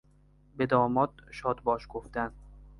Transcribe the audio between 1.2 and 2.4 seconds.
شادباش گفتن